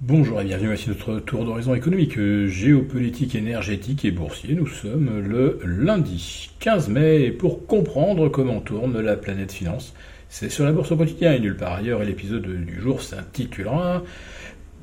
[0.00, 4.54] Bonjour et bienvenue à notre tour d'horizon économique, géopolitique, énergétique et boursier.
[4.54, 9.94] Nous sommes le lundi 15 mai et pour comprendre comment tourne la planète finance,
[10.28, 14.02] c'est sur la bourse au quotidien et nulle part ailleurs et l'épisode du jour s'intitulera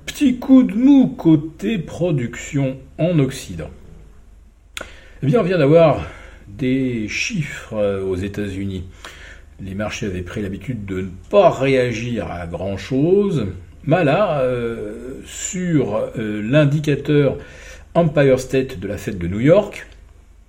[0.05, 3.69] Petit coup de mou côté production en Occident.
[5.21, 6.07] Eh bien, on vient d'avoir
[6.47, 8.85] des chiffres aux États-Unis.
[9.61, 13.47] Les marchés avaient pris l'habitude de ne pas réagir à grand-chose.
[13.85, 17.37] Mais là, euh, sur euh, l'indicateur
[17.95, 19.87] Empire State de la fête de New York,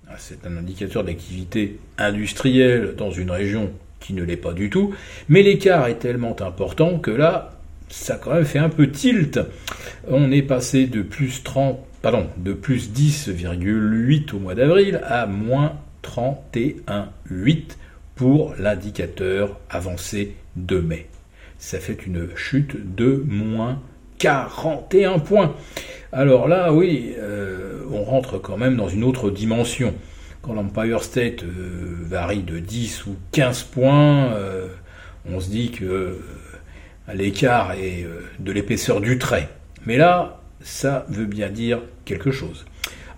[0.08, 4.94] ah, c'est un indicateur d'activité industrielle dans une région qui ne l'est pas du tout,
[5.28, 7.52] mais l'écart est tellement important que là,
[7.88, 9.40] ça quand même fait un peu tilt.
[10.08, 15.72] On est passé de plus 30, pardon, de plus 10,8 au mois d'avril à moins
[16.02, 17.76] 31,8
[18.14, 21.06] pour l'indicateur avancé de mai
[21.62, 23.80] ça fait une chute de moins
[24.18, 25.54] 41 points.
[26.10, 29.94] Alors là, oui, euh, on rentre quand même dans une autre dimension.
[30.42, 34.66] Quand l'Empire State euh, varie de 10 ou 15 points, euh,
[35.32, 36.18] on se dit que
[37.14, 38.06] l'écart est
[38.40, 39.48] de l'épaisseur du trait.
[39.86, 42.66] Mais là, ça veut bien dire quelque chose.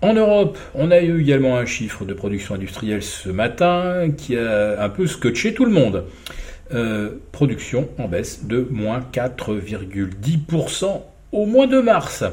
[0.03, 4.83] En Europe, on a eu également un chiffre de production industrielle ce matin qui a
[4.83, 6.05] un peu scotché tout le monde.
[6.73, 12.25] Euh, production en baisse de moins 4,10% au mois de mars.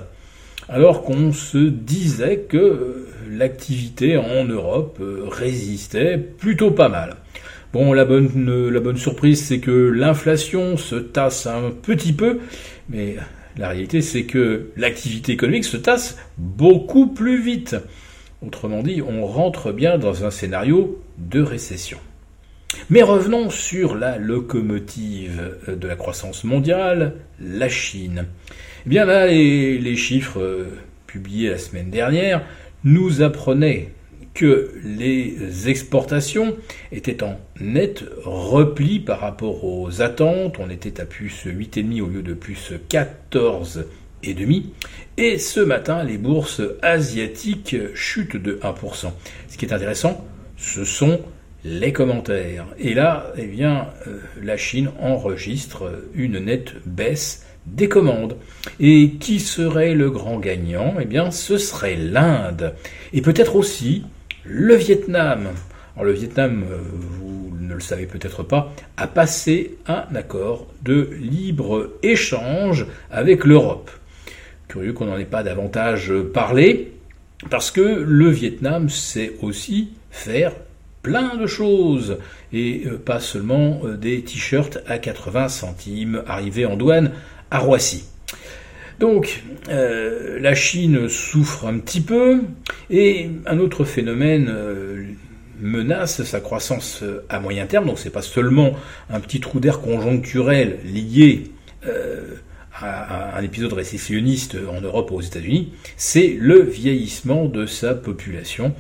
[0.70, 7.18] Alors qu'on se disait que euh, l'activité en Europe euh, résistait plutôt pas mal.
[7.74, 12.40] Bon, bonne, la bonne surprise, c'est que l'inflation se tasse un petit peu,
[12.90, 13.18] mais
[13.58, 17.76] la réalité, c'est que l'activité économique se tasse beaucoup plus vite.
[18.46, 21.98] Autrement dit, on rentre bien dans un scénario de récession.
[22.90, 28.26] Mais revenons sur la locomotive de la croissance mondiale, la Chine.
[28.86, 30.66] Eh bien là, les, chiffres euh,
[31.06, 32.44] publiés la semaine dernière
[32.84, 33.90] nous apprenaient
[34.34, 36.56] que les exportations
[36.92, 40.58] étaient en net repli par rapport aux attentes.
[40.60, 44.64] On était à plus 8,5 au lieu de plus 14,5.
[45.18, 49.12] Et ce matin, les bourses asiatiques chutent de 1%.
[49.50, 50.26] Ce qui est intéressant,
[50.58, 51.20] ce sont
[51.64, 52.66] les commentaires.
[52.80, 58.38] Et là, eh bien, euh, la Chine enregistre une nette baisse des commandes.
[58.80, 60.96] Et qui serait le grand gagnant?
[61.00, 62.74] Eh bien, ce serait l'Inde.
[63.14, 64.04] Et peut-être aussi
[64.44, 65.50] le Vietnam.
[65.96, 71.10] Alors, le Vietnam, euh, vous ne le savez peut-être pas, a passé un accord de
[71.20, 73.92] libre-échange avec l'Europe.
[74.68, 76.94] Curieux qu'on n'en ait pas davantage parlé,
[77.50, 80.54] parce que le Vietnam sait aussi faire
[81.02, 82.18] plein de choses
[82.54, 87.12] et euh, pas seulement euh, des t-shirts à 80 centimes arrivés en douane
[87.50, 88.06] à Roissy.
[89.00, 92.42] Donc euh, la Chine souffre un petit peu
[92.90, 94.54] et un autre phénomène
[95.60, 97.88] menace sa croissance à moyen terme.
[97.88, 98.74] Donc c'est pas seulement
[99.10, 101.52] un petit trou d'air conjoncturel lié
[102.74, 108.74] à un épisode récessionniste en Europe ou aux États-Unis, c'est le vieillissement de sa population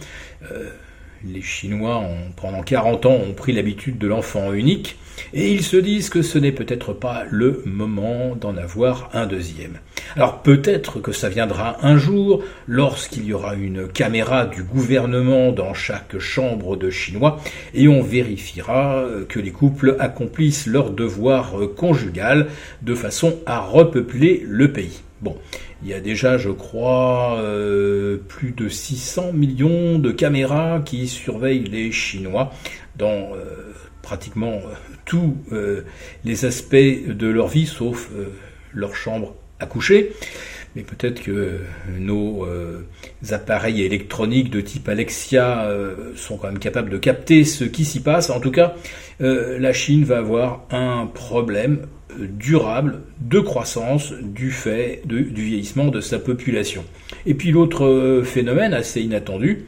[1.25, 2.03] les Chinois,
[2.35, 4.97] pendant 40 ans, ont pris l'habitude de l'enfant unique,
[5.33, 9.77] et ils se disent que ce n'est peut-être pas le moment d'en avoir un deuxième.
[10.15, 15.73] Alors peut-être que ça viendra un jour, lorsqu'il y aura une caméra du gouvernement dans
[15.73, 17.39] chaque chambre de Chinois,
[17.73, 22.47] et on vérifiera que les couples accomplissent leur devoir conjugal
[22.81, 25.01] de façon à repeupler le pays.
[25.21, 25.37] Bon,
[25.83, 31.65] il y a déjà, je crois, euh, plus de 600 millions de caméras qui surveillent
[31.65, 32.51] les Chinois
[32.95, 33.71] dans euh,
[34.01, 34.73] pratiquement euh,
[35.05, 35.37] tous
[36.23, 38.09] les aspects de leur vie, sauf
[38.73, 40.11] leur chambre à coucher.
[40.75, 41.59] Mais peut-être que
[41.99, 42.47] nos
[43.29, 45.69] appareils électroniques de type Alexia
[46.15, 48.29] sont quand même capables de capter ce qui s'y passe.
[48.29, 48.75] En tout cas,
[49.19, 51.87] la Chine va avoir un problème
[52.19, 56.83] durable de croissance du fait du vieillissement de sa population.
[57.25, 59.65] Et puis l'autre euh, phénomène assez inattendu,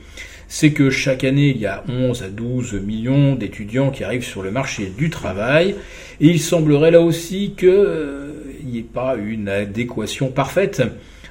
[0.48, 4.44] c'est que chaque année, il y a 11 à 12 millions d'étudiants qui arrivent sur
[4.44, 5.76] le marché du travail,
[6.22, 7.70] et il semblerait là aussi qu'il
[8.64, 10.84] euh, n'y ait pas une adéquation parfaite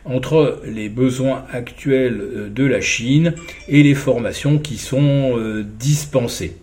[0.05, 3.35] entre les besoins actuels euh, de la Chine
[3.69, 5.39] et les formations qui sont
[5.79, 6.57] dispensées.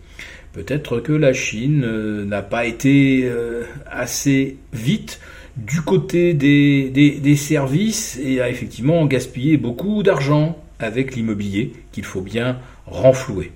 [0.54, 5.20] Peut-être que la Chine euh, n'a pas été euh, assez vite
[5.58, 12.22] du côté des, des, services et a effectivement gaspillé beaucoup d'argent avec l'immobilier qu'il faut
[12.22, 13.52] bien renflouer.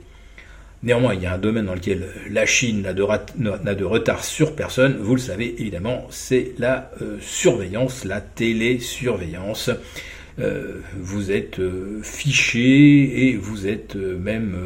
[0.83, 4.97] Néanmoins, il y a un domaine dans lequel la Chine n'a de, retard sur personne,
[4.99, 9.69] vous le savez évidemment, c'est la euh, surveillance, la télésurveillance.
[10.39, 14.57] Euh, vous êtes euh, fiché et vous êtes même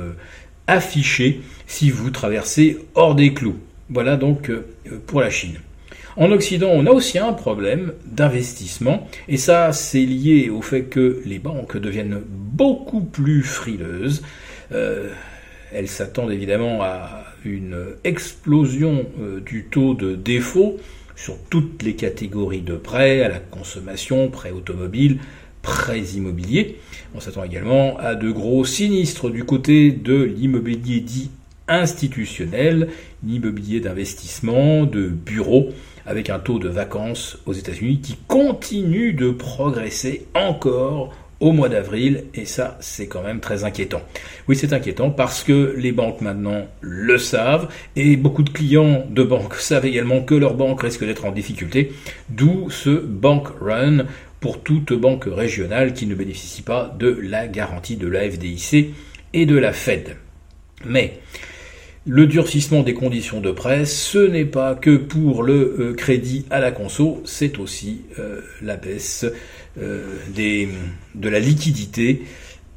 [0.66, 3.60] affiché si vous traversez hors des clous.
[3.90, 4.52] Voilà donc
[5.06, 5.60] pour la Chine.
[6.16, 11.22] En Occident, on a aussi un problème d'investissement, et ça, c'est lié au fait que
[11.26, 14.24] les banques deviennent beaucoup plus frileuses.
[15.74, 20.78] Elles s'attendent évidemment à une explosion euh, du taux de défaut
[21.16, 25.20] sur toutes les catégories de prêts, à la consommation, prêts automobiles,
[25.62, 26.78] prêts immobiliers.
[27.16, 31.32] On s'attend également à de gros sinistres du côté de l'immobilier dit
[31.68, 32.90] institutionnel,
[33.26, 35.70] l'immobilier d'investissement, de bureaux,
[36.06, 42.26] avec un taux de vacances aux États-Unis qui continue de progresser encore au mois d'avril,
[42.34, 44.02] et ça, c'est quand même très inquiétant.
[44.48, 49.24] Oui, c'est inquiétant parce que les banques maintenant le savent, et beaucoup de clients de
[49.24, 51.92] banques savent également que leur banque risque d'être en difficulté,
[52.30, 54.06] d'où ce bank run
[54.40, 58.94] pour toute banque régionale qui ne bénéficie pas de la garantie de la FDIC
[59.34, 60.16] et de la Fed.
[60.86, 61.20] Mais
[62.08, 66.60] le durcissement des conditions de prêt, ce n'est pas que pour le euh, crédit à
[66.60, 69.26] la conso, c'est aussi euh, la baisse
[69.78, 72.24] euh, de la liquidité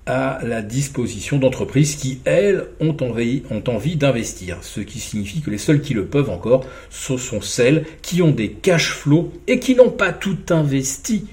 [0.07, 4.59] à la disposition d'entreprises qui, elles, ont envie, ont envie d'investir.
[4.63, 8.33] Ce qui signifie que les seules qui le peuvent encore, ce sont celles qui ont
[8.33, 11.27] des cash flows et qui n'ont pas tout investi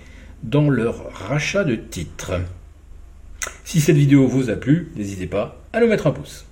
[0.43, 2.33] dans leur rachat de titres.
[3.65, 6.46] Si cette vidéo vous a plu, n'hésitez pas à nous mettre un pouce.